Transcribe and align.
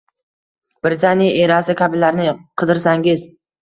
Britaniya 0.87 1.37
erasi 1.45 1.79
kabilarni 1.85 2.29
qidirsangiz 2.61 3.33